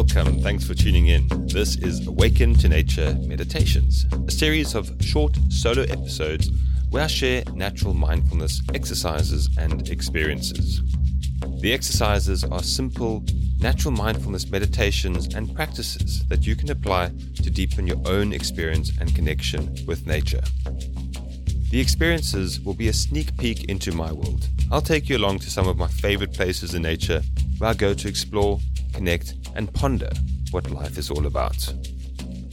[0.00, 0.40] welcome.
[0.40, 1.28] Thanks for tuning in.
[1.48, 6.50] This is Awaken to Nature Meditations, a series of short solo episodes
[6.88, 10.80] where I share natural mindfulness exercises and experiences.
[11.60, 13.22] The exercises are simple,
[13.58, 17.12] natural mindfulness meditations and practices that you can apply
[17.42, 20.40] to deepen your own experience and connection with nature.
[21.70, 24.48] The experiences will be a sneak peek into my world.
[24.72, 27.20] I'll take you along to some of my favorite places in nature
[27.58, 28.60] where I go to explore,
[28.92, 30.10] connect, and ponder
[30.50, 31.72] what life is all about.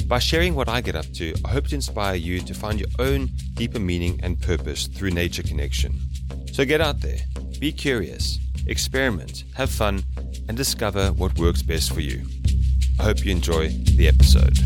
[0.07, 2.89] By sharing what I get up to, I hope to inspire you to find your
[2.97, 5.99] own deeper meaning and purpose through nature connection.
[6.53, 7.19] So get out there,
[7.59, 10.03] be curious, experiment, have fun,
[10.47, 12.25] and discover what works best for you.
[12.99, 14.57] I hope you enjoy the episode.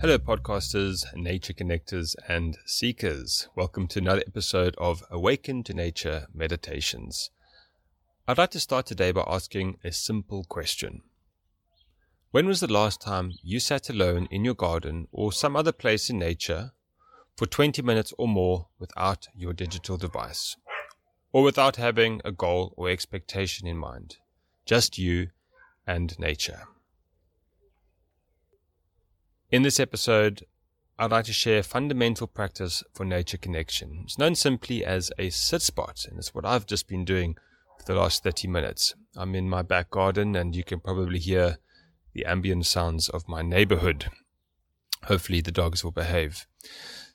[0.00, 3.48] Hello, podcasters, nature connectors, and seekers.
[3.54, 7.30] Welcome to another episode of Awaken to Nature Meditations.
[8.30, 11.02] I'd like to start today by asking a simple question.
[12.30, 16.08] When was the last time you sat alone in your garden or some other place
[16.08, 16.70] in nature
[17.36, 20.56] for 20 minutes or more without your digital device?
[21.32, 24.18] Or without having a goal or expectation in mind?
[24.64, 25.30] Just you
[25.84, 26.68] and nature.
[29.50, 30.44] In this episode,
[31.00, 34.02] I'd like to share a fundamental practice for nature connection.
[34.04, 37.34] It's known simply as a sit spot, and it's what I've just been doing
[37.80, 38.94] for the last 30 minutes.
[39.16, 41.58] I'm in my back garden, and you can probably hear
[42.12, 44.10] the ambient sounds of my neighborhood.
[45.04, 46.46] Hopefully, the dogs will behave.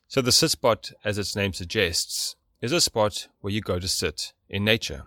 [0.07, 3.87] So, the sit spot, as its name suggests, is a spot where you go to
[3.87, 5.03] sit in nature.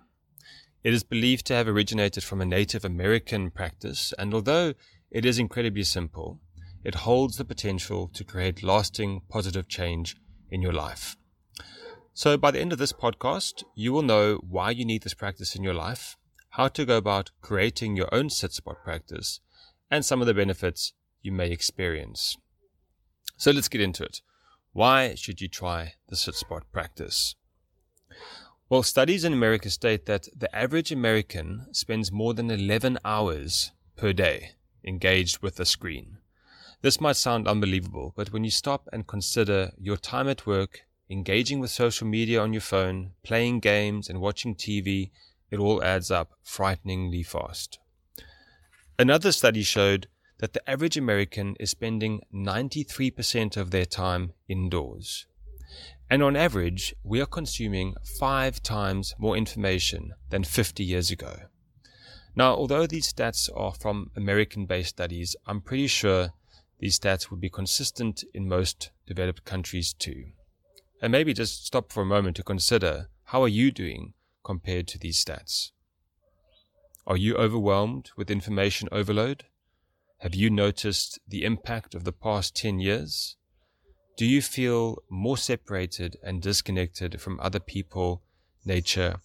[0.85, 4.75] It is believed to have originated from a Native American practice, and although
[5.11, 6.41] it is incredibly simple,
[6.85, 10.17] it holds the potential to create lasting positive change
[10.51, 11.17] in your life.
[12.19, 15.55] So, by the end of this podcast, you will know why you need this practice
[15.55, 16.17] in your life,
[16.51, 19.39] how to go about creating your own sit spot practice,
[19.89, 22.37] and some of the benefits you may experience.
[23.37, 24.21] So, let's get into it.
[24.73, 27.37] Why should you try the sit spot practice?
[28.69, 34.13] Well, studies in America state that the average American spends more than 11 hours per
[34.13, 36.19] day engaged with a screen.
[36.83, 40.81] This might sound unbelievable, but when you stop and consider your time at work,
[41.11, 45.11] engaging with social media on your phone, playing games, and watching TV,
[45.51, 47.79] it all adds up frighteningly fast.
[48.99, 50.09] Another study showed
[50.39, 55.27] that the average American is spending 93% of their time indoors.
[56.11, 61.37] And on average, we are consuming five times more information than 50 years ago.
[62.35, 66.33] Now, although these stats are from American based studies, I'm pretty sure
[66.79, 70.27] these stats would be consistent in most developed countries too.
[71.01, 74.15] And maybe just stop for a moment to consider how are you doing
[74.45, 75.71] compared to these stats?
[77.07, 79.45] Are you overwhelmed with information overload?
[80.19, 83.37] Have you noticed the impact of the past 10 years?
[84.17, 88.23] Do you feel more separated and disconnected from other people,
[88.65, 89.21] nature,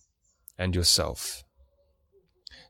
[0.57, 1.43] and yourself?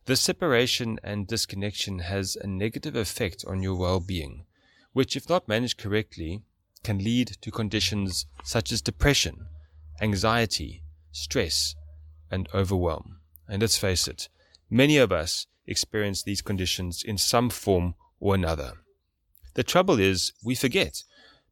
[0.06, 4.46] This separation and disconnection has a negative effect on your well being
[4.94, 6.44] which, if not managed correctly,
[6.84, 9.48] can lead to conditions such as depression,
[10.02, 11.76] anxiety, stress,
[12.30, 13.20] and overwhelm.
[13.48, 14.30] And let's face it,
[14.70, 18.74] many of us experience these conditions in some form or another.
[19.54, 21.04] The trouble is, we forget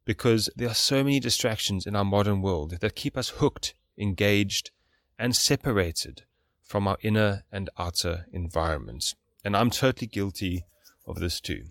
[0.04, 4.70] because there are so many distractions in our modern world that keep us hooked, engaged,
[5.18, 6.22] and separated
[6.62, 9.14] from our inner and outer environments.
[9.44, 10.64] And I'm totally guilty
[11.06, 11.64] of this too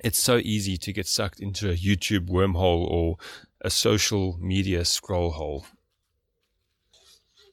[0.00, 3.16] it's so easy to get sucked into a YouTube wormhole or
[3.60, 5.66] a social media scroll hole.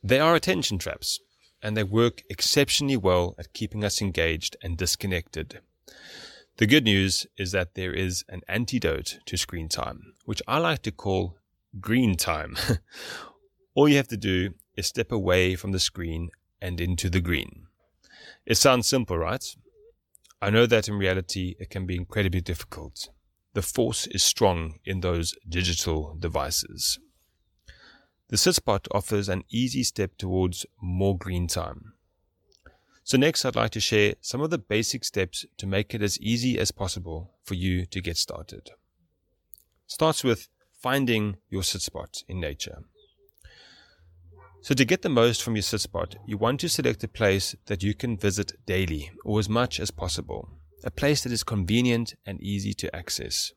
[0.04, 1.20] They are attention traps,
[1.62, 5.62] and they work exceptionally well at keeping us engaged and disconnected.
[6.58, 10.82] The good news is that there is an antidote to screen time, which I like
[10.84, 11.38] to call
[11.80, 12.58] green time.
[13.76, 16.30] All you have to do is step away from the screen
[16.62, 17.68] and into the green.
[18.46, 19.44] It sounds simple, right?
[20.44, 23.08] I know that in reality it can be incredibly difficult.
[23.54, 27.00] The force is strong in those digital devices.
[28.28, 31.94] The SitSpot offers an easy step towards more green time.
[33.06, 36.20] So next I'd like to share some of the basic steps to make it as
[36.20, 38.72] easy as possible for you to get started.
[39.88, 42.80] Starts with finding your sit spot in nature.
[44.64, 47.54] So to get the most from your sit spot, you want to select a place
[47.66, 50.48] that you can visit daily or as much as possible.
[50.86, 53.52] A place that is convenient and easy to access.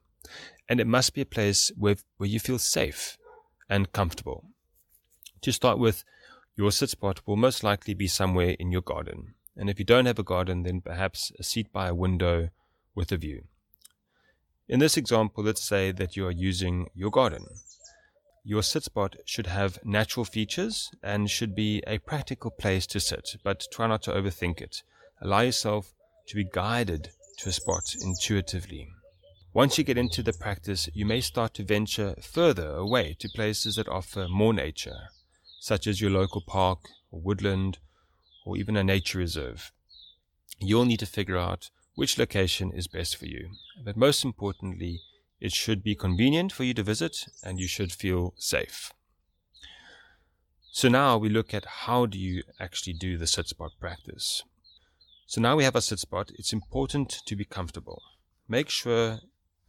[0.69, 3.19] And it must be a place where, where you feel safe
[3.71, 4.47] and comfortable.
[5.43, 6.03] To start with,
[6.57, 9.35] your sit spot will most likely be somewhere in your garden.
[9.57, 12.49] And if you don't have a garden, then perhaps a seat by a window
[12.97, 13.45] with a view.
[14.69, 17.47] In this example, let's say that you are using your garden.
[18.49, 23.35] Your sit spot should have natural features and should be a practical place to sit,
[23.43, 24.85] but try not to overthink it.
[25.21, 25.93] Allow yourself
[26.29, 28.87] to be guided to a spot intuitively.
[29.53, 33.75] Once you get into the practice, you may start to venture further away to places
[33.75, 35.09] that offer more nature,
[35.59, 36.79] such as your local park
[37.11, 37.79] or woodland
[38.45, 39.73] or even a nature reserve.
[40.61, 43.49] You'll need to figure out which location is best for you.
[43.85, 45.01] But most importantly,
[45.41, 48.93] it should be convenient for you to visit and you should feel safe.
[50.71, 54.43] So now we look at how do you actually do the sit spot practice.
[55.27, 56.31] So now we have a sit spot.
[56.35, 58.03] It's important to be comfortable.
[58.49, 59.21] Make sure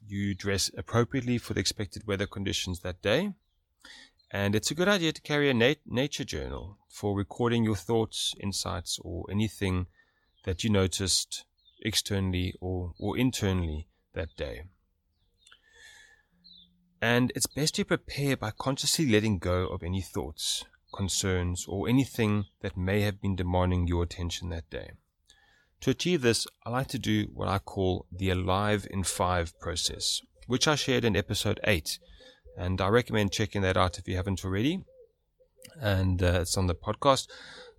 [0.06, 3.34] you dress appropriately for the expected weather conditions that day.
[4.32, 8.36] And it's a good idea to carry a nat- nature journal for recording your thoughts,
[8.40, 9.88] insights, or anything
[10.44, 11.46] that you noticed
[11.82, 14.64] externally or, or internally that day.
[17.02, 22.46] And it's best to prepare by consciously letting go of any thoughts, concerns, or anything
[22.62, 24.92] that may have been demanding your attention that day.
[25.82, 30.22] To achieve this, I like to do what I call the Alive in 5 process,
[30.48, 32.00] which I shared in episode 8
[32.58, 34.84] and I recommend checking that out if you haven't already.
[35.80, 37.28] And uh, it's on the podcast.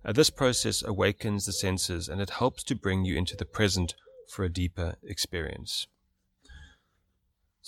[0.05, 3.95] Uh, this process awakens the senses and it helps to bring you into the present
[4.29, 5.87] for a deeper experience.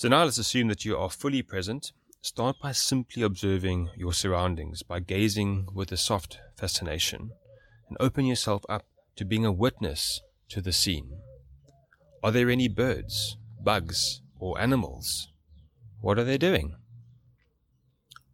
[0.01, 1.91] So now let's assume that you are fully present.
[2.23, 7.33] Start by simply observing your surroundings, by gazing with a soft fascination,
[7.87, 8.83] and open yourself up
[9.17, 11.19] to being a witness to the scene.
[12.23, 15.29] Are there any birds, bugs, or animals?
[15.99, 16.77] What are they doing?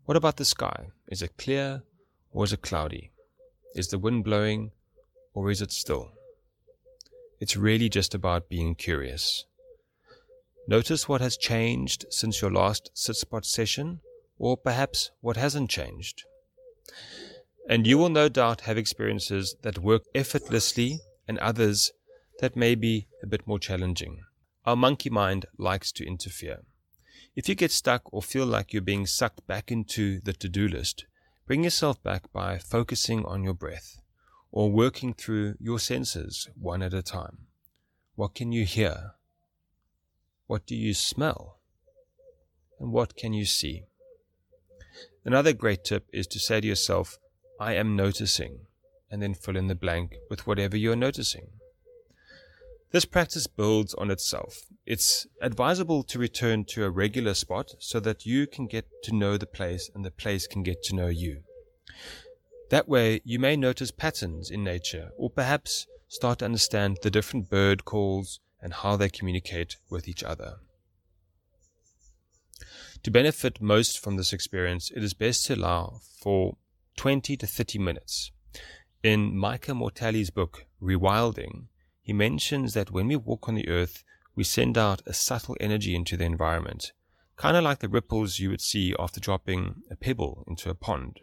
[0.06, 0.92] What about the sky?
[1.10, 1.84] Is it clear
[2.32, 3.12] or is it cloudy?
[3.76, 4.72] Is the wind blowing
[5.34, 6.14] or is it still?
[7.42, 9.44] It's really just about being curious.
[10.68, 14.02] Notice what has changed since your last sit spot session,
[14.38, 16.26] or perhaps what hasn't changed.
[17.70, 21.92] And you will no doubt have experiences that work effortlessly and others
[22.40, 24.22] that may be a bit more challenging.
[24.66, 26.64] Our monkey mind likes to interfere.
[27.36, 30.68] If you get stuck or feel like you're being sucked back into the to do
[30.68, 31.06] list,
[31.46, 34.02] bring yourself back by focusing on your breath
[34.52, 37.48] or working through your senses one at a time.
[38.16, 39.14] What can you hear?
[40.48, 41.58] What do you smell?
[42.80, 43.84] And what can you see?
[45.26, 47.20] Another great tip is to say to yourself,
[47.60, 48.62] I am noticing,
[49.12, 51.50] and then fill in the blank with whatever you're noticing.
[52.92, 54.62] This practice builds on itself.
[54.86, 59.36] It's advisable to return to a regular spot so that you can get to know
[59.36, 61.44] the place and the place can get to know you.
[62.70, 67.50] That way, you may notice patterns in nature or perhaps start to understand the different
[67.50, 70.56] bird calls and how they communicate with each other.
[73.04, 76.58] To benefit most from this experience, it is best to allow for
[76.98, 78.32] 20 to 30 minutes.
[79.04, 81.68] In Micah Mortali's book, Rewilding,
[82.02, 84.04] he mentions that when we walk on the earth,
[84.36, 86.92] we send out a subtle energy into the environment,
[87.36, 91.20] kind of like the ripples you would see after dropping a pebble into a pond.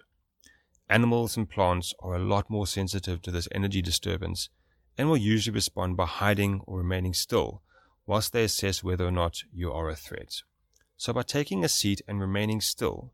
[0.88, 4.48] Animals and plants are a lot more sensitive to this energy disturbance
[4.96, 7.62] and will usually respond by hiding or remaining still
[8.06, 10.42] whilst they assess whether or not you are a threat.
[10.96, 13.12] So by taking a seat and remaining still,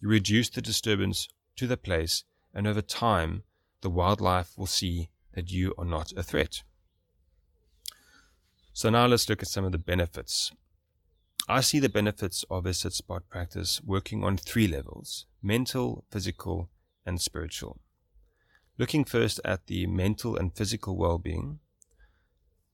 [0.00, 3.42] you reduce the disturbance to the place and over time
[3.80, 6.62] the wildlife will see that you are not a threat.
[8.72, 10.52] So now let's look at some of the benefits.
[11.48, 16.68] I see the benefits of a sit spot practice working on three levels mental, physical,
[17.06, 17.80] and spiritual.
[18.78, 21.58] Looking first at the mental and physical well being,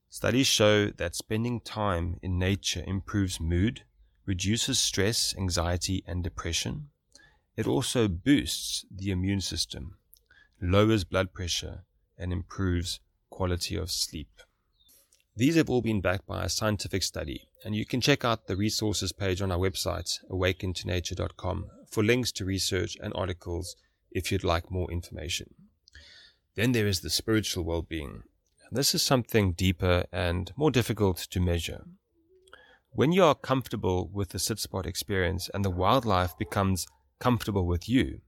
[0.07, 3.85] studies show that spending time in nature improves mood,
[4.27, 6.89] reduces stress, anxiety, and depression.
[7.57, 9.97] It also boosts the immune system,
[10.61, 11.85] lowers blood pressure,
[12.19, 12.99] and improves
[13.31, 14.29] quality of sleep.
[15.35, 18.55] These have all been backed by a scientific study, and you can check out the
[18.55, 23.75] resources page on our website, awakentonature.com, for links to research and articles
[24.11, 25.55] if you'd like more information.
[26.55, 28.23] Then there is the spiritual well being.
[28.71, 31.85] This is something deeper and more difficult to measure.
[32.91, 36.87] When you are comfortable with the sit spot experience and the wildlife becomes
[37.19, 38.21] comfortable with you,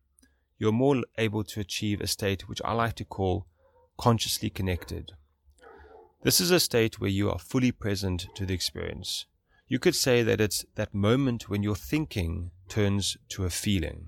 [0.60, 3.48] you're more able to achieve a state which I like to call
[3.98, 5.14] consciously connected
[6.24, 9.28] this is a state where you are fully present to the experience.
[9.68, 14.08] You could say that it's that moment when your thinking turns to a feeling.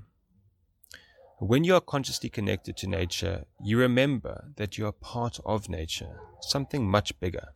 [1.41, 6.19] When you are consciously connected to nature, you remember that you are part of nature,
[6.41, 7.53] something much bigger.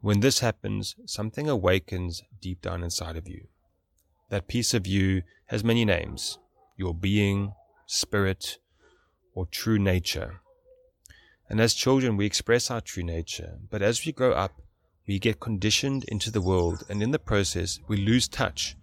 [0.00, 3.48] When this happens, something awakens deep down inside of you.
[4.30, 6.38] That piece of you has many names
[6.78, 7.52] your being,
[7.84, 8.56] spirit,
[9.34, 10.40] or true nature.
[11.50, 14.62] And as children, we express our true nature, but as we grow up,
[15.06, 18.76] we get conditioned into the world, and in the process, we lose touch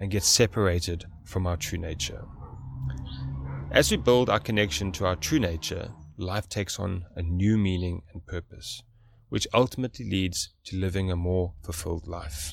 [0.00, 2.24] and get separated from our true nature.
[3.72, 8.02] As we build our connection to our true nature, life takes on a new meaning
[8.12, 8.82] and purpose,
[9.28, 12.52] which ultimately leads to living a more fulfilled life.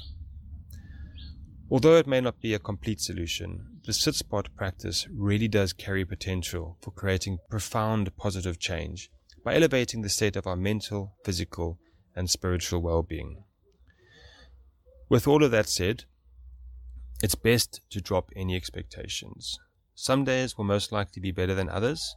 [1.69, 6.03] Although it may not be a complete solution, the sit spot practice really does carry
[6.03, 9.09] potential for creating profound positive change
[9.45, 11.79] by elevating the state of our mental, physical,
[12.15, 13.43] and spiritual well being.
[15.09, 16.05] With all of that said,
[17.21, 19.57] it's best to drop any expectations.
[19.95, 22.15] Some days will most likely be better than others,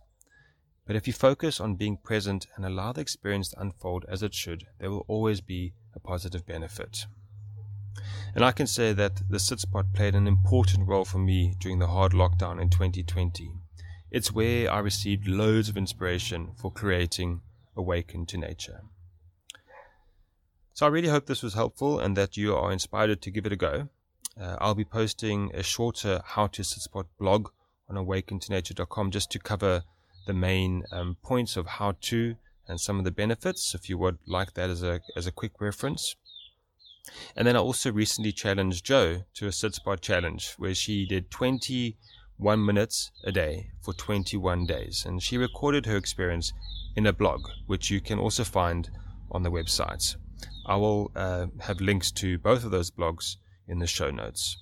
[0.87, 4.35] but if you focus on being present and allow the experience to unfold as it
[4.35, 7.07] should, there will always be a positive benefit.
[8.35, 11.79] And I can say that the sit spot played an important role for me during
[11.79, 13.51] the hard lockdown in 2020.
[14.11, 17.41] It's where I received loads of inspiration for creating
[17.77, 18.83] Awaken to Nature.
[20.73, 23.53] So I really hope this was helpful and that you are inspired to give it
[23.53, 23.89] a go.
[24.39, 27.49] Uh, I'll be posting a shorter How to Sit Spot blog
[27.89, 29.85] on awakentonature.com just to cover
[30.27, 32.37] the main um, points of how to
[32.69, 35.61] and some of the benefits if you would like that as a, as a quick
[35.61, 36.17] reference.
[37.37, 41.31] And then I also recently challenged Jo to a sit spot challenge where she did
[41.31, 45.05] 21 minutes a day for 21 days.
[45.07, 46.53] And she recorded her experience
[46.97, 48.91] in a blog, which you can also find
[49.31, 50.17] on the website.
[50.67, 53.37] I will uh, have links to both of those blogs
[53.69, 54.57] in the show notes.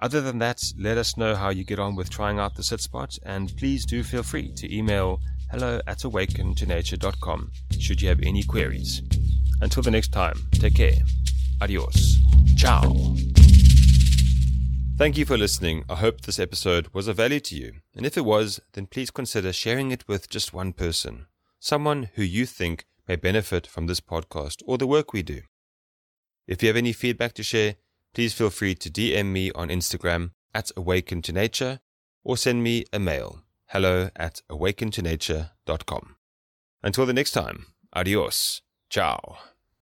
[0.00, 2.80] Other than that, let us know how you get on with trying out the sit
[2.80, 7.50] spot, and please do feel free to email hello at awakentonature.com
[7.80, 9.02] should you have any queries.
[9.60, 10.94] Until the next time, take care.
[11.60, 12.16] Adios.
[12.56, 12.82] Ciao.
[14.96, 15.84] Thank you for listening.
[15.88, 17.72] I hope this episode was of value to you.
[17.96, 21.26] And if it was, then please consider sharing it with just one person,
[21.58, 25.40] someone who you think may benefit from this podcast or the work we do.
[26.46, 27.76] If you have any feedback to share,
[28.14, 31.80] please feel free to DM me on Instagram at Awaken to Nature
[32.24, 36.16] or send me a mail hello at awakentonature.com.
[36.82, 38.62] Until the next time, adios.
[38.90, 39.38] Ciao.